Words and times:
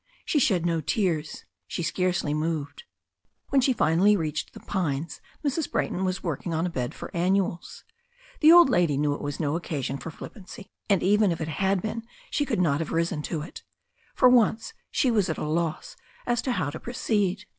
She 0.25 0.39
shed 0.39 0.65
no 0.65 0.81
tears. 0.81 1.45
She 1.67 1.83
scarcely 1.83 2.33
moved. 2.33 2.85
When 3.49 3.61
she 3.61 3.71
finally 3.71 4.17
reached 4.17 4.53
the 4.55 4.59
pines 4.59 5.21
Mrs. 5.45 5.71
Brayton 5.71 6.03
was 6.03 6.23
working 6.23 6.55
on 6.55 6.65
a 6.65 6.71
bed 6.71 6.95
for 6.95 7.15
annuals. 7.15 7.83
The 8.39 8.51
old 8.51 8.67
lady 8.67 8.97
knew 8.97 9.13
it 9.13 9.21
was 9.21 9.39
no 9.39 9.55
occasion 9.55 9.99
for 9.99 10.09
flippancy, 10.09 10.71
and 10.89 11.03
even 11.03 11.31
if 11.31 11.39
it 11.39 11.49
had 11.49 11.83
been 11.83 12.01
she 12.31 12.45
could 12.47 12.59
not 12.59 12.79
have 12.79 12.91
risen 12.91 13.21
to 13.29 13.43
it. 13.43 13.61
For 14.15 14.27
once 14.27 14.73
she 14.89 15.11
was 15.11 15.29
at 15.29 15.37
a 15.37 15.45
loss 15.45 15.95
as 16.25 16.41
to 16.41 16.53
how 16.53 16.71
to 16.71 16.79
proceed. 16.79 17.45